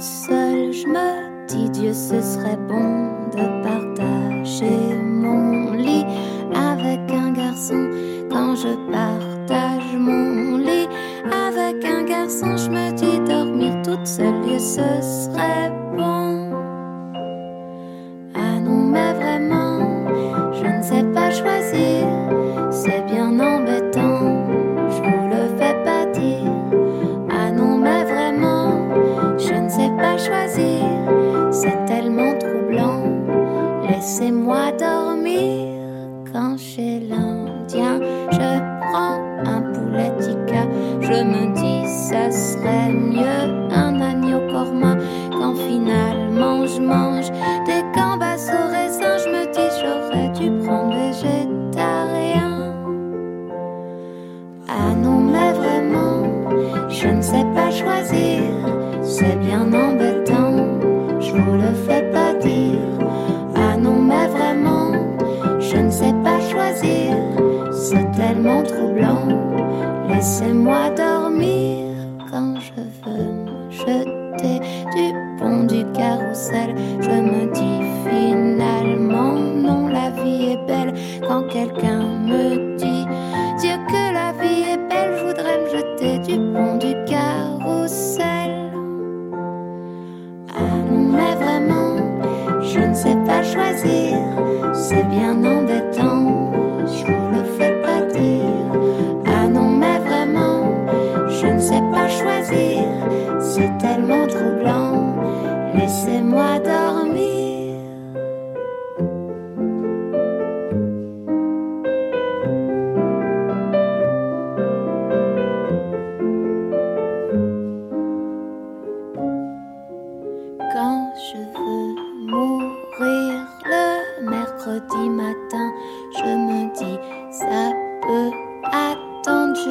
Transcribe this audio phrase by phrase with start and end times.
[0.00, 6.04] seule, je me dis Dieu, ce serait bon de partager mon lit
[6.54, 7.90] avec un garçon.
[8.30, 10.88] Quand je partage mon lit
[11.24, 15.17] avec un garçon, je me dis dormir toute seule, Dieu, ce
[36.58, 38.00] chez l'Indien
[38.32, 38.58] je
[38.90, 40.12] prends un poulet.
[41.00, 44.96] Je me dis, ça serait mieux un agneau korma
[45.30, 47.30] quand finalement je mange
[47.66, 49.16] des gambas au raisin.
[49.24, 52.74] Je me dis, j'aurais dû prendre végétarien.
[54.68, 56.26] Ah non, mais vraiment,
[56.88, 58.42] je ne sais pas choisir.
[59.02, 59.87] C'est bien embêtant,
[70.18, 71.94] Laissez-moi dormir
[72.28, 72.72] quand je
[73.04, 74.58] veux me jeter
[74.96, 76.74] du pont du carrousel.
[77.00, 80.92] Je me dis finalement, non, la vie est belle
[81.22, 81.87] quand quelqu'un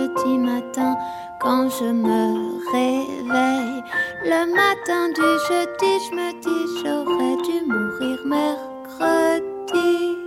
[0.08, 0.96] jeudi matin.
[1.40, 3.84] Quand je me réveille
[4.24, 10.18] le matin du jeudi, je me dis j'aurais dû mourir mercredi.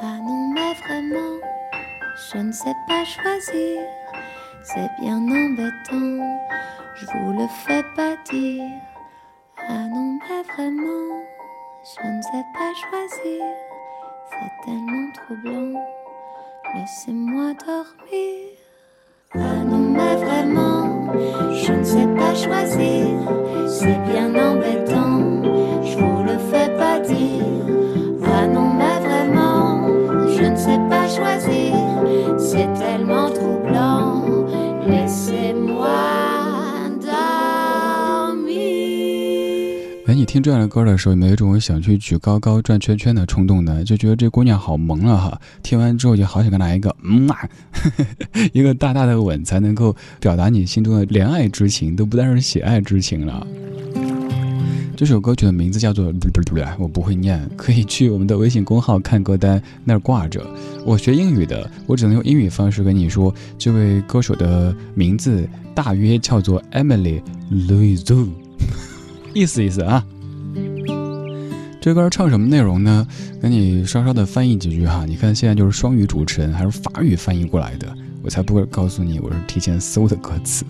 [0.00, 1.38] Ah non, mais vraiment,
[2.32, 3.80] je ne sais pas choisir.
[4.62, 6.40] C'est bien embêtant,
[6.94, 8.64] je vous le fais pas dire.
[9.68, 11.24] Ah non, mais vraiment,
[11.82, 13.44] je ne sais pas choisir.
[14.30, 15.80] C'est tellement troublant,
[16.74, 18.58] laissez-moi dormir.
[19.34, 21.12] Ah non, mais vraiment,
[21.52, 23.06] je ne sais pas choisir.
[23.68, 25.42] C'est bien embêtant,
[25.82, 27.44] je vous le fais pas dire.
[28.24, 29.86] Ah non, mais vraiment,
[30.28, 31.74] je ne sais pas choisir.
[32.38, 33.30] C'est tellement
[40.28, 43.82] 听这样的歌的时候，有没有一种想去举高高转圈圈的冲动呢？
[43.82, 45.40] 就觉得这姑娘好萌了哈！
[45.62, 47.48] 听完之后就好想跟她来一个嗯啊，
[48.52, 53.46] 一个大大的吻，才能够表达你心中的怜爱之情，都不单是喜爱之情了。
[54.94, 56.12] 这首歌曲的名字叫做
[56.78, 60.44] “我不会念”，可以去我们的微信公号看歌单，那儿挂着。
[60.84, 68.28] 我学英语的，我只能用英语方式跟你说，这位歌手的名字大约叫做 Emily Louise，
[69.32, 70.04] 意思意思啊。
[71.80, 73.06] 这歌唱什么内容呢？
[73.40, 75.04] 给你稍稍的翻译几句哈。
[75.06, 77.86] 你看现在就是双语主持人，还是法语翻译过来的，
[78.22, 80.64] 我才不会告诉你我是提前搜的歌词。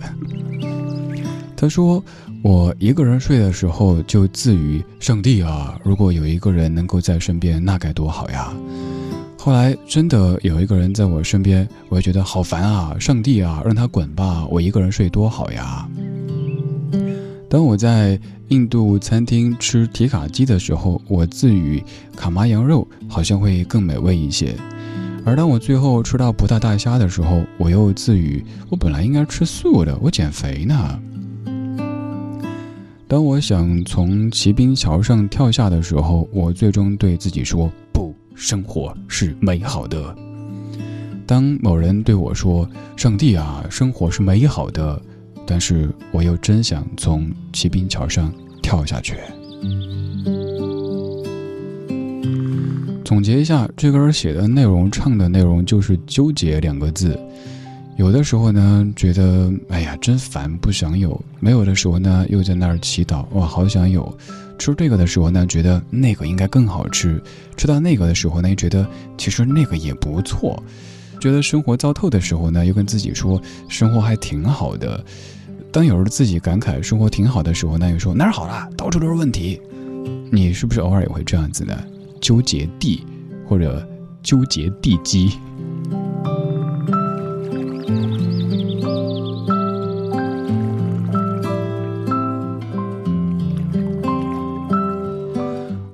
[1.57, 2.01] 他说
[2.41, 8.53] ：“我一个人睡的时候就自语，上帝啊，如果有一个人能够在身边，那该多好呀。”
[9.37, 12.95] 后来真的有一个人在我身边，我也觉得好烦啊！
[12.99, 15.85] 上帝啊，让他滚吧，我一个人睡多好呀。
[17.49, 21.83] 当我在印度餐厅吃提卡鸡的时候，我自语
[22.15, 24.49] 卡麻羊肉好像会更美味一些；
[25.25, 30.99] 而当我最后吃到葡萄大虾的时候，我又自语我本来应该吃素的，我减肥呢。
[33.07, 40.15] 当我想从骑兵桥上跳下的时候，我最终对自己说：“不，生活是美好的。”
[41.25, 45.01] 当某人对我说：“上帝啊，生活是美好的。”
[45.49, 48.31] 但是我又真想从骑兵桥上
[48.61, 49.15] 跳下去。
[53.03, 57.19] 总结一下，这歌写的内容、唱的内容就是“纠结”两个字。
[57.97, 64.15] 有的时候呢，觉得哎呀真烦，不想有；没有的时候呢，又在那儿祈祷，哇，好想有。
[64.59, 67.17] 吃这个的时候呢，觉得那个应该更好吃；
[67.57, 68.85] 吃到那个的时候呢，又觉得
[69.17, 70.61] 其实那个也不错。
[71.19, 75.03] 觉得生活糟透的时候呢，又跟自己说生活还挺好的。
[75.71, 79.61] 当有时候自己感慨生活挺好的时候，那又说哪儿好了，到处都是问题。
[80.31, 81.73] 你是不是偶尔也会这样子呢？
[82.19, 83.03] 纠结地，
[83.47, 83.87] 或者
[84.23, 85.33] 纠结地基。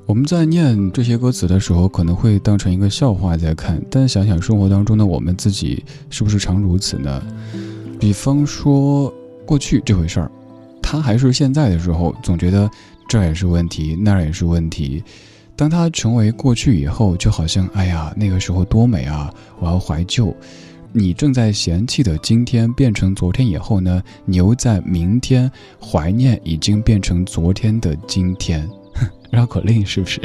[0.05, 7.21] 我们在念这些歌词的时候，可能会当成一个笑话在看，但想想生活当中的我们自己，是不是常如此呢？
[7.99, 9.13] 比方说
[9.45, 10.31] 过去这回事儿，
[10.81, 12.69] 他还是现在的时候，总觉得
[13.07, 15.03] 这也是问题，那儿也是问题。
[15.55, 19.33] 当他成为过去以后，就好像哎呀，那个时候多美啊！
[19.59, 20.35] 我要怀旧。
[20.91, 24.01] 你正在嫌弃的今天变成昨天以后呢？
[24.25, 28.67] 你又在明天怀念已经变成昨天的今天。
[29.31, 30.21] 绕口令是不是？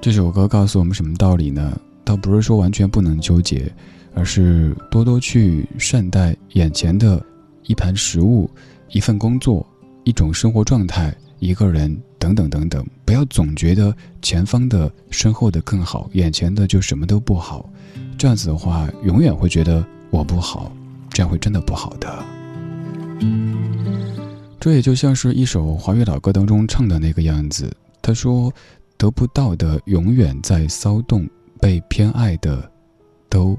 [0.00, 1.76] 这首歌告诉我们什么道理呢？
[2.04, 3.72] 倒不是说完全不能纠结，
[4.14, 7.24] 而是多多去善待眼前的
[7.64, 8.48] 一盘食物、
[8.90, 9.66] 一份工作、
[10.04, 12.86] 一种生活状态、一个人等等等等。
[13.04, 17.68] 不要总觉得前方的、身后的更好，眼前的就什么都不好。
[18.16, 20.72] 这样子的话，永远会觉得我不好，
[21.10, 22.24] 这样会真的不好的。
[24.60, 27.70] 这也就像是一首华语老歌当中唱的那个样子。
[28.00, 28.52] 他说
[28.96, 31.28] ：“得不到的永远在骚动，
[31.60, 32.70] 被偏爱的
[33.28, 33.58] 都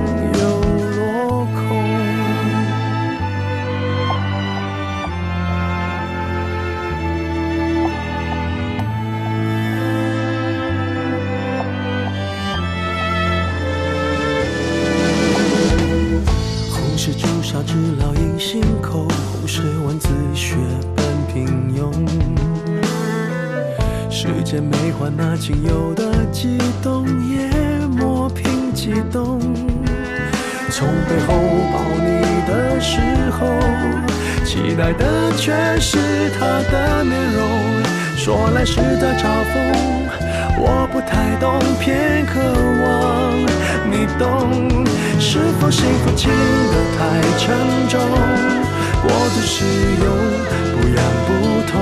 [25.41, 27.49] 仅有的激动也
[27.87, 29.39] 磨平激动，
[30.69, 31.33] 从背后
[31.73, 33.01] 抱你的时
[33.31, 33.47] 候，
[34.45, 35.97] 期待的却是
[36.39, 37.41] 他的面容，
[38.15, 39.57] 说来是在嘲讽，
[40.59, 42.39] 我不太懂，偏渴
[42.83, 43.41] 望
[43.89, 44.85] 你懂，
[45.19, 46.29] 是否幸福轻
[46.69, 47.57] 得太沉
[47.89, 47.99] 重，
[49.01, 49.65] 过度使
[50.03, 50.05] 用
[50.77, 51.29] 不痒不
[51.71, 51.81] 痛，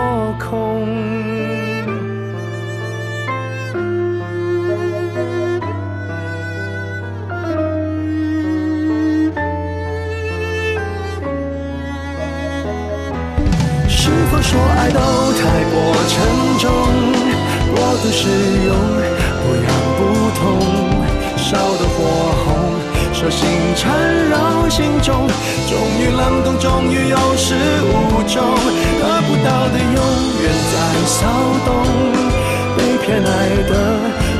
[14.93, 14.99] 都
[15.33, 15.75] 太过
[16.07, 16.13] 沉
[16.59, 16.69] 重，
[17.73, 18.27] 过度使
[18.65, 18.69] 用
[19.41, 19.67] 不痒
[19.97, 19.99] 不
[20.37, 20.39] 痛，
[21.37, 21.97] 烧得火
[22.43, 22.47] 红，
[23.13, 23.39] 手心
[23.75, 23.81] 缠
[24.29, 25.27] 绕心中，
[25.69, 28.43] 终于冷冻，终于有始无终，
[28.99, 29.99] 得不到的永
[30.41, 30.73] 远在
[31.05, 31.19] 骚
[31.65, 31.69] 动，
[32.75, 33.29] 被偏爱
[33.69, 33.71] 的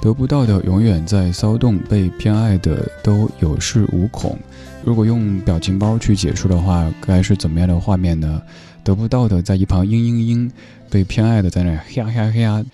[0.00, 4.38] 得不到的永远在骚动，被偏爱的都有恃无恐。
[4.82, 8.40] 如果用表情包去解说的话，该是怎么样的画面呢？
[8.82, 10.50] 得不到的在一旁嘤嘤嘤，
[10.88, 12.64] 被偏爱的在那嘿呀嘿呀嘿呀，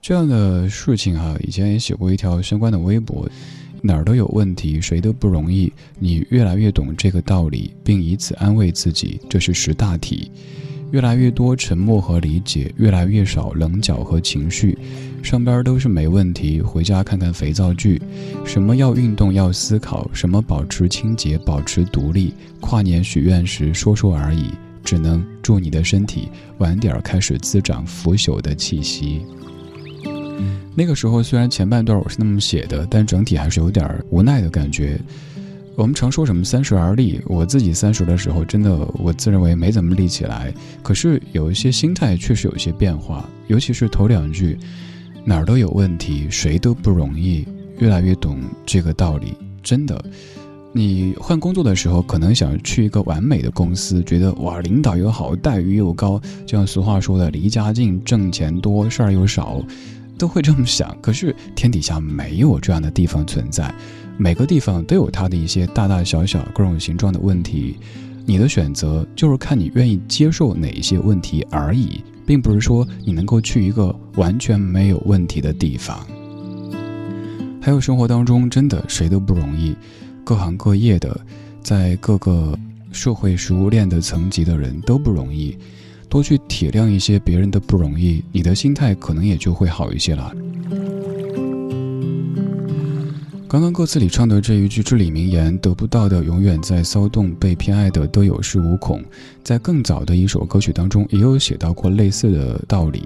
[0.00, 3.28] 这样的事情哈，以前也写过一条相关的微博，
[3.82, 5.72] 哪儿都有问题，谁都不容易。
[5.98, 10.30] 你越来越懂这个道理，并以此安慰自己，这是识大体。
[10.92, 14.78] 越来越多沉默和理解，越来越少棱角和情绪。
[15.26, 18.00] 上班都是没问题，回家看看肥皂剧。
[18.44, 22.32] 什么要运动要思考，什么保持清洁保持独立。
[22.60, 24.52] 跨年许愿时说说而已，
[24.84, 26.28] 只能祝你的身体
[26.58, 29.22] 晚点开始滋长腐朽的气息。
[30.76, 34.96] 那个时候虽然前半段我是那么写的，但整体还是有点无奈的感觉。
[35.74, 40.54] 我们常说什么三十而立，我自己三十的时候，真的我自认为没怎么立起来。
[40.84, 44.56] 可是有一些心态确实有一些变化，尤其是头两句，
[45.28, 47.44] 哪儿都有问题，谁都不容易，
[47.80, 49.34] 越来越懂这个道理。
[49.60, 50.00] 真的，
[50.72, 59.60] 你换工作的时候，可能想去一个完美的公司，觉得哇，领导又好，待遇又高，就像俗话说的，离家近，挣钱多，事儿又少，
[60.16, 60.96] 都会这么想。
[61.02, 63.74] 可是天底下没有这样的地方存在。
[64.16, 67.76] 每个地方都有它的一些大大小小、各种形状的问题，
[68.26, 76.04] 你的选择就是看你愿意接受哪一些问题而已，并不是说你能够去一个完全没有问题的地方。
[77.62, 79.76] 还有生活当中真的谁都不容易，
[80.24, 81.18] 各行各业的，
[81.62, 82.58] 在各个
[82.90, 85.56] 社会食物链的层级的人都不容易，
[86.08, 90.34] 多去体谅一些别人的不容易，你的心态可能也就会好一些了。
[93.48, 99.00] 刚刚歌词里唱的这一句至理名言：“得不到的永远在骚动，被偏爱的都有恃无恐。”
[99.44, 103.04] 在更早的一首歌曲当中，也有写到过类似的道理。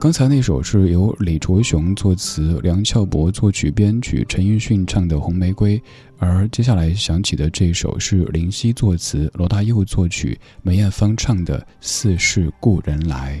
[0.00, 5.78] 刚才那首是由李卓雄作词，梁翘柏作曲编曲，陈奕迅唱的《红玫瑰》，
[6.18, 13.40] 而接下来响起的这首是林夕作词，罗大佑作曲，梅艳芳唱的《似是故人来》。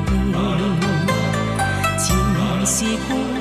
[2.81, 3.40] 是故。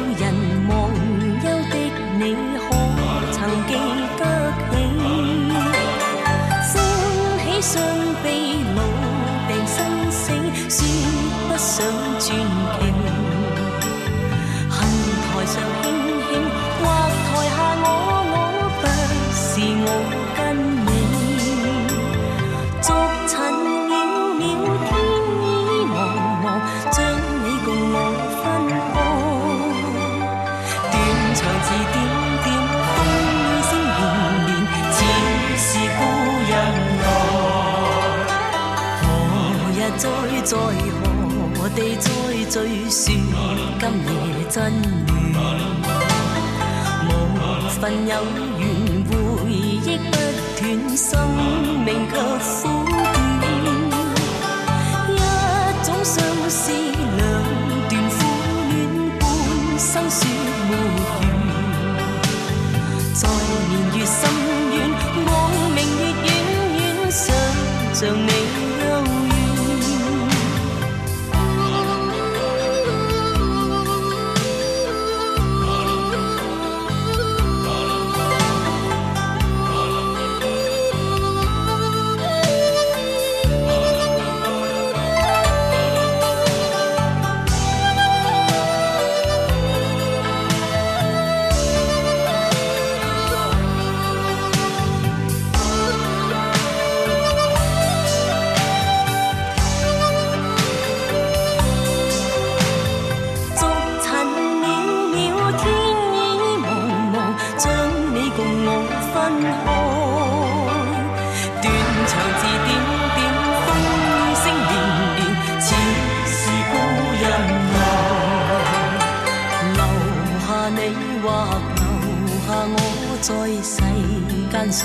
[68.00, 68.29] 像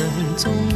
[0.04, 0.38] 你。
[0.38, 0.75] 上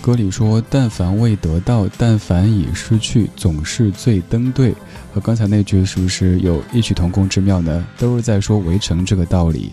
[0.00, 4.74] 歌里说：“但凡未得到，但凡已失去，总是最登对。”
[5.12, 7.86] 和刚才那句是不是有异曲同工之妙呢？
[7.98, 9.72] 都是在说围城这个道理。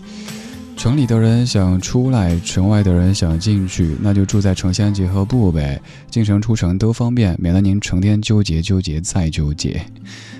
[0.78, 9.84] 城里的人想出来，城外的人想进去，那就住在城乡结合部呗，进城出城都方便，免得您成天纠结纠结再纠结。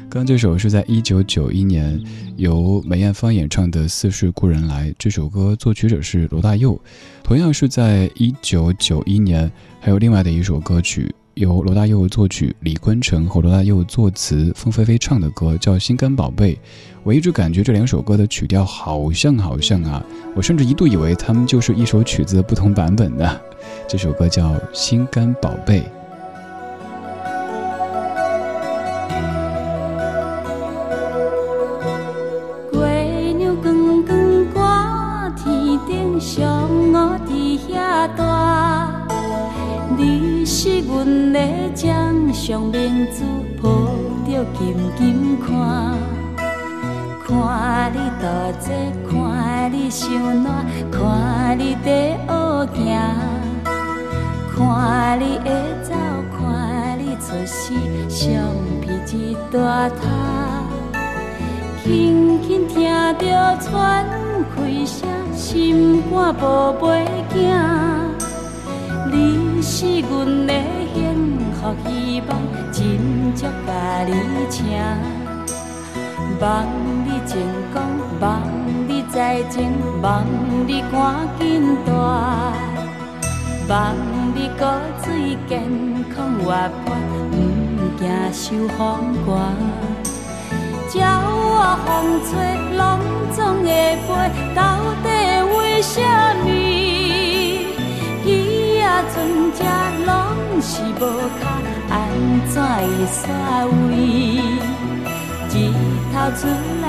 [0.09, 2.01] 刚这首是在一九九一年
[2.37, 6.81] 由梅艳芳演唱的《似是故人来》，这首歌作曲者是罗大佑。
[7.25, 11.13] 同样是在一九九一年，还有另外的一首歌曲。
[11.39, 16.53] 由罗大佑作曲，李坤城和罗大佑作词，凤飞飞唱的歌叫《心肝宝贝》。
[17.05, 20.05] 我一直感觉这两首歌的曲调好像好像啊，
[20.35, 23.41] 我甚至一度以为他们就是一首曲子不同版本的。
[23.87, 25.81] 这首歌叫《心肝宝贝》。
[50.01, 50.13] 想
[50.45, 52.87] 暖，看你在学行，
[54.55, 55.51] 看你会
[55.83, 55.93] 走，
[56.39, 57.75] 看你出世，
[58.09, 58.31] 相
[58.81, 60.07] 片一大塔，
[61.83, 62.89] 轻轻听
[63.19, 64.07] 着喘
[64.55, 67.37] 气声，心肝宝贝囝，
[69.11, 70.55] 你是阮的
[70.95, 72.39] 幸福希望。
[72.71, 74.13] 真足甲你
[74.49, 74.65] 请，
[76.41, 76.65] 望
[77.05, 77.37] 你成
[77.75, 77.83] 功，
[78.21, 78.41] 望
[79.19, 80.25] 你再情，望
[80.65, 81.91] 你赶紧大，
[83.69, 83.97] 望
[84.33, 84.65] 你骨
[85.03, 85.61] 髓健
[86.15, 86.55] 康活
[86.85, 86.95] 泼，
[87.33, 87.37] 不
[87.99, 88.79] 惊受风
[89.27, 89.27] 寒。
[90.95, 91.89] 鸟我风
[92.29, 92.31] 吹，
[92.77, 92.81] 拢
[93.35, 93.67] 总会
[94.07, 94.09] 飞，
[94.55, 94.57] 到
[95.03, 95.07] 底
[95.51, 95.99] 为什
[96.45, 96.47] 么？
[98.25, 98.29] 鱼
[98.79, 99.17] 仔船
[99.53, 99.59] 只
[100.07, 100.09] 拢
[100.63, 101.03] 是无
[101.41, 101.43] 脚。
[101.91, 101.93] 安
[102.47, 103.19] 怎会煞
[103.89, 103.93] 位？
[105.51, 105.53] 日
[106.13, 106.47] 头出
[106.83, 106.87] 来，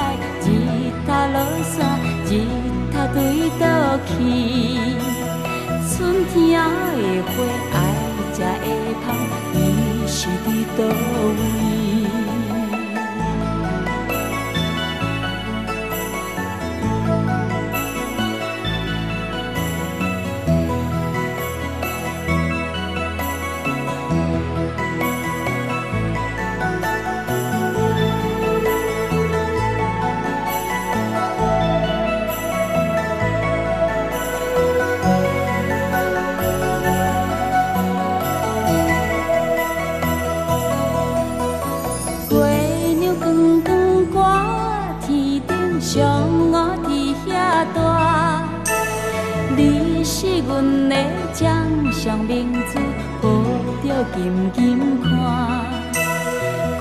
[1.32, 1.78] 落山，
[2.26, 2.32] 日
[2.92, 3.18] 头对
[3.60, 3.64] 倒
[4.08, 4.10] 去。
[5.88, 5.98] 春
[6.34, 6.64] 天的
[7.24, 7.28] 花
[7.74, 7.76] 爱
[8.34, 8.66] 食会
[9.06, 9.08] 香，
[9.54, 9.58] 伊
[10.08, 10.80] 是伫倒
[11.38, 11.42] 位？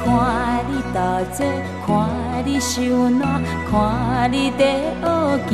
[0.05, 0.07] 看
[0.69, 0.99] 你大
[1.33, 1.39] 坐，
[1.87, 1.89] 看
[2.45, 3.73] 你受难，看
[4.31, 4.61] 你在
[4.99, 5.51] 学行，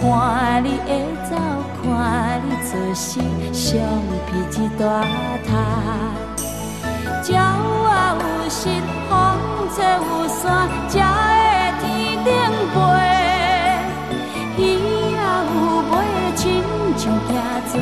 [0.00, 0.04] 看
[0.62, 0.88] 你会
[1.28, 1.32] 走，
[1.82, 1.84] 看
[2.44, 3.20] 你做事，
[3.52, 3.64] 橡
[4.26, 4.28] 皮
[4.60, 4.82] 一大
[5.46, 5.48] 塔。
[7.28, 8.60] 鸟啊有翅，
[9.08, 9.12] 风
[9.74, 10.44] 吹有伞，
[10.88, 11.84] 才会天
[12.24, 12.26] 顶
[12.72, 12.76] 飞。
[14.58, 14.60] 鱼
[15.16, 15.20] 啊
[15.54, 15.56] 有
[15.90, 15.92] 尾，
[16.36, 16.40] 亲
[16.96, 17.34] 像行
[17.68, 17.72] 船。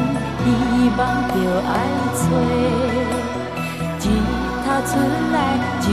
[0.45, 0.49] 希
[0.97, 1.33] 望着
[1.67, 1.73] 爱
[2.15, 2.23] 找，
[4.83, 4.91] 出
[5.33, 5.37] 来，
[5.83, 5.85] 日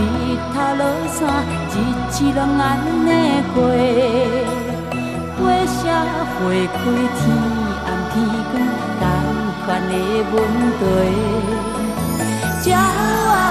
[0.53, 1.19] 头落山，
[1.69, 1.73] 日
[2.09, 2.61] 子拢安
[3.05, 3.09] 尼
[3.53, 3.57] 过。
[5.37, 6.37] 花谢花
[6.73, 6.79] 开，
[7.17, 7.21] 天
[7.85, 8.13] 暗天
[8.51, 8.53] 光，
[8.99, 9.03] 同
[9.65, 9.93] 款的
[10.31, 10.33] 问
[10.79, 10.81] 题。
[12.65, 12.79] 鸟啊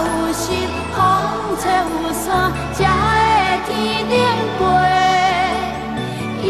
[0.07, 0.43] 有翅，
[0.95, 0.99] 风
[1.61, 2.25] 吹有伞，
[2.75, 3.09] 才会
[3.67, 3.71] 天
[4.09, 4.13] 顶
[4.59, 4.61] 飞。
[6.43, 6.45] 鱼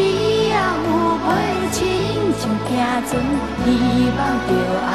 [0.49, 0.53] 仔
[0.85, 0.87] 有
[1.25, 1.29] 尾，
[1.71, 1.77] 亲
[2.39, 2.69] 像行
[3.07, 3.09] 船。
[3.63, 3.65] 希
[4.17, 4.49] 望着
[4.87, 4.93] 爱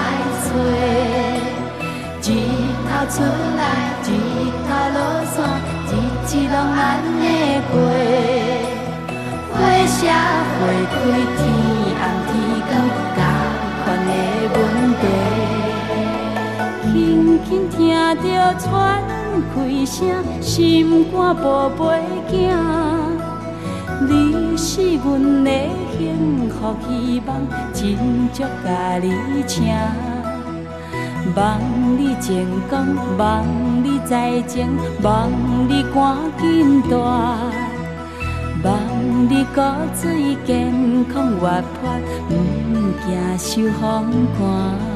[2.23, 2.27] 找，
[2.97, 3.63] 头出来，
[4.05, 4.09] 日
[4.65, 5.37] 头落山，
[5.87, 5.93] 日
[6.25, 6.81] 子拢安
[7.21, 7.23] 尼
[7.71, 7.75] 过。
[9.53, 9.55] 花
[9.85, 10.59] 谢花
[10.91, 10.97] 开，
[11.37, 11.39] 天
[12.01, 12.33] 暗天
[12.65, 13.15] 光，
[13.85, 14.11] 同款的
[14.55, 14.57] 问
[14.97, 15.05] 题。
[16.91, 16.91] 轻
[17.45, 17.77] 轻听
[18.23, 18.25] 着
[18.59, 18.65] 喘
[19.55, 19.55] 气
[19.85, 19.95] 声，
[20.41, 21.83] 心肝宝贝
[22.33, 22.35] 囝，
[24.09, 25.51] 你是阮的。
[25.99, 27.29] 幸福希望，
[27.75, 27.83] 真
[28.33, 28.67] 足甲
[29.03, 29.13] 你
[29.47, 29.65] 请，
[31.35, 31.61] 望
[31.99, 32.35] 你成
[32.69, 33.45] 功，望
[33.83, 34.69] 你再情，
[35.03, 35.31] 望
[35.69, 36.97] 你赶紧大，
[38.65, 38.73] 望
[39.29, 39.61] 你骨
[39.95, 40.73] 髓健
[41.13, 42.35] 康活泼，不
[43.07, 44.96] 惊受风寒。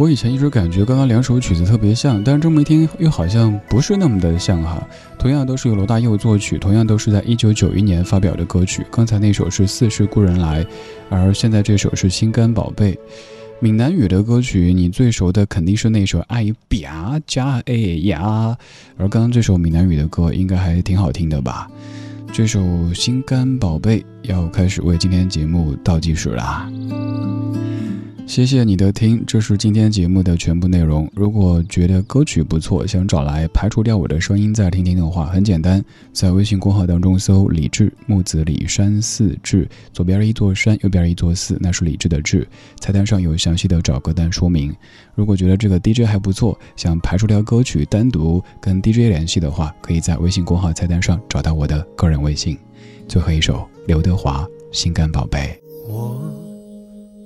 [0.00, 4.82] 我以前一直感觉刚刚两首曲子特别像，但是这么一听又好像不是那么的像哈。
[5.18, 8.82] 同样都是由罗大佑作曲，同样都是在一九九一年发表的歌曲。
[8.90, 10.64] 刚才那首是《似是故人来》，
[11.10, 12.94] 而现在这首是《心肝宝贝》。
[13.60, 18.56] 闽南语的歌曲，你最熟的肯定是那首《爱啪加哎呀》，
[18.96, 21.68] 而刚刚这首闽南语的歌应该还挺好听的吧？
[22.32, 22.58] 这首
[22.94, 26.72] 《心肝宝贝》要开始为今天节目倒计时啦。
[28.30, 31.10] 谢谢你的听，这是今天节目的全部内容。
[31.16, 42.46] 如果觉得歌曲不错，想找来排除掉我的声音再听听的话，很简单，在微信公号当中搜“李志木子李山寺志”，左边一座山，右边一座寺，那是李志的志。
[42.78, 44.72] 菜单上有详细的找歌单说明。
[45.16, 52.56] 如果觉得这个 DJ 还不错，想排除掉歌曲，单独跟 DJ 联系的话，可以在微信公号菜单上找到我的个人微信。
[53.08, 55.60] 最后一首刘德华《心肝宝贝》。
[55.92, 56.39] 我。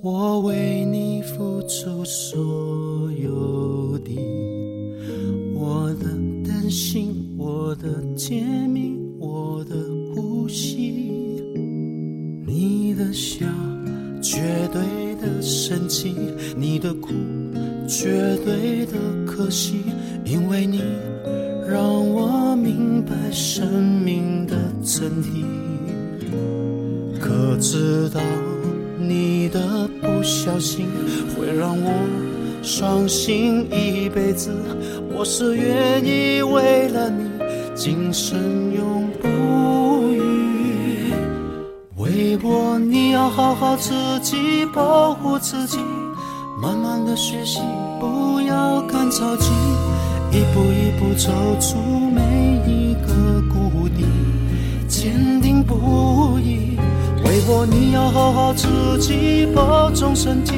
[0.05, 4.15] 我为你付出所有的，
[5.55, 6.05] 我的
[6.47, 9.75] 担心，我的甜蜜，我的
[10.15, 11.43] 呼吸，
[12.47, 13.47] 你的笑，
[14.21, 14.83] 绝对
[15.23, 16.15] 的神奇，
[16.55, 17.15] 你的苦，
[17.89, 19.77] 绝对的可惜，
[20.27, 20.83] 因为你
[21.67, 25.47] 让我明白生命的真谛，
[27.19, 28.21] 可知道？
[29.07, 29.87] 你的
[30.25, 30.89] 小心
[31.37, 31.93] 会让我
[32.63, 34.51] 伤心一辈子，
[35.15, 37.29] 我是愿意为了你
[37.75, 39.29] 今生永不
[40.15, 41.13] 渝。
[41.99, 45.77] 为我你要好好自己保护自己，
[46.59, 47.61] 慢慢的学习，
[48.01, 49.51] 不要赶着急，
[50.33, 51.77] 一步一步走出
[52.11, 52.23] 每
[52.67, 54.07] 一个谷底，
[54.89, 56.74] 坚定不移。
[57.35, 58.69] 为我，你要好好自
[59.01, 60.53] 己保重身体，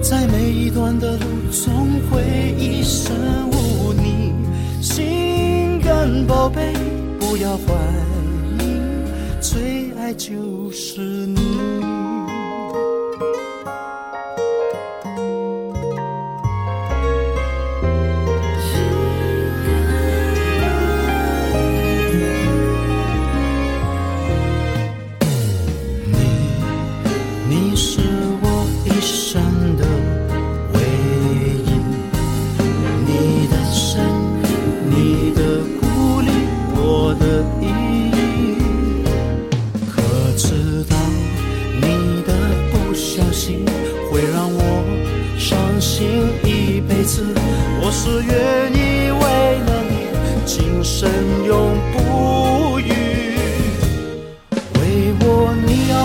[0.00, 1.74] 在每一段的路，总
[2.08, 3.12] 会一生
[3.50, 4.32] 无你。
[4.80, 6.72] 心肝宝贝，
[7.18, 7.74] 不要怀
[8.60, 8.62] 疑，
[9.40, 11.91] 最爱就是你。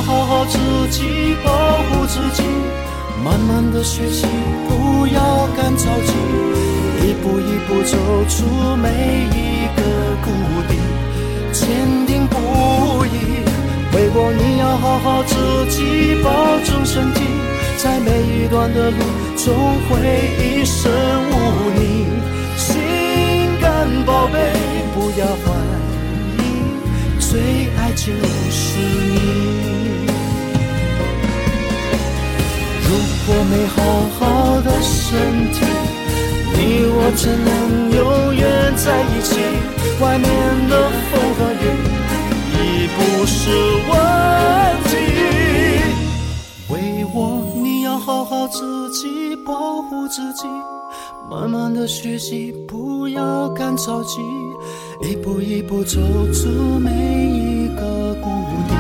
[0.08, 0.58] 好好自
[0.90, 1.52] 己保
[1.84, 2.42] 护自己
[3.26, 4.26] 慢慢的学习
[4.70, 6.14] 不要干着急
[7.06, 7.98] 一步一步走
[8.30, 8.46] 出
[8.78, 8.88] 每
[9.36, 9.84] 一个
[10.24, 10.32] 谷
[10.70, 10.80] 底
[11.52, 11.68] 坚
[12.06, 13.44] 定不移
[13.94, 15.36] 为我你要好好自
[15.70, 17.22] 己保重身体。
[17.78, 18.98] 在每一段的路
[19.36, 19.54] 总
[19.88, 20.00] 会
[20.40, 22.08] 一身污泥
[22.56, 22.80] 心
[23.62, 24.40] 肝宝贝
[24.96, 25.54] 不要怀
[26.38, 27.40] 疑最
[27.78, 28.06] 爱就
[28.50, 29.87] 是你。
[33.30, 33.84] 我没好
[34.18, 35.60] 好的身体，
[36.56, 39.36] 你我只能永远在一起？
[40.00, 40.30] 外面
[40.70, 41.66] 的风和雨
[42.54, 43.52] 已不是
[43.90, 43.92] 问
[44.88, 44.96] 题，
[46.70, 46.74] 为
[47.14, 47.44] 我。
[47.62, 50.48] 你要好好自己保护自己，
[51.30, 54.22] 慢慢的学习，不要赶着急，
[55.02, 56.00] 一步一步走
[56.32, 56.48] 出
[56.80, 58.30] 每一个谷
[58.70, 58.74] 底，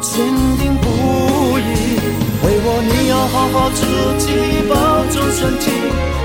[0.00, 0.26] 坚
[0.58, 0.87] 定不移。
[2.90, 3.84] 你要好好自
[4.18, 4.32] 己
[4.68, 4.74] 保
[5.12, 5.70] 重身体，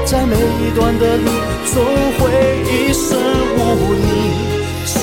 [0.06, 1.30] 在每一段的路，
[1.66, 1.84] 总
[2.20, 2.22] 会
[2.64, 3.18] 一身
[3.58, 4.08] 污泥。
[4.86, 5.02] 心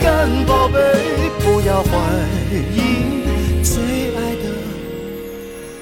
[0.00, 0.78] 肝宝贝，
[1.40, 1.90] 不要怀
[2.52, 2.76] 疑。
[3.62, 3.74] 最
[4.16, 4.44] 爱的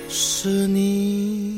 [0.08, 1.56] 是你。